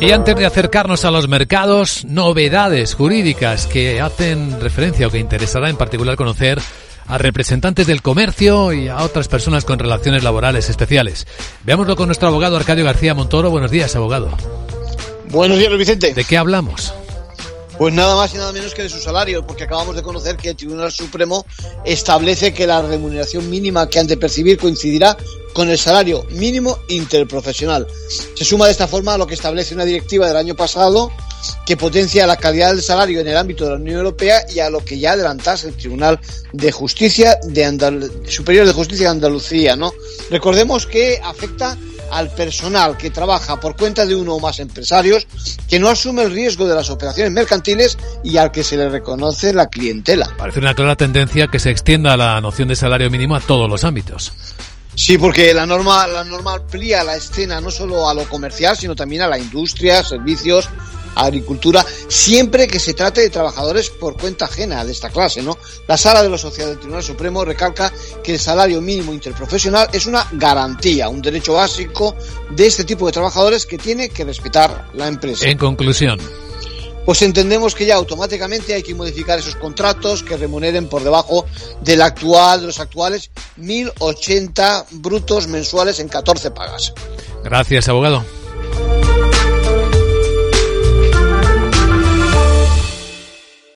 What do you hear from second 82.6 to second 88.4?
de los actuales 1.080 brutos mensuales en 14 pagas. Gracias, abogado.